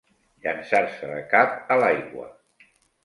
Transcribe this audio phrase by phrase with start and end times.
[0.45, 2.27] Llançar-se de cap a l'aigua.